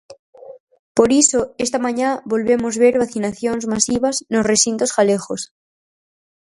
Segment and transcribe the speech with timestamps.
[0.97, 5.41] Por iso esta mañá volvemos ver vacinacións masivas nos recintos galegos.